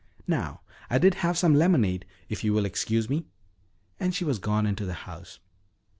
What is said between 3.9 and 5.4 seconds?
and she was gone into the house.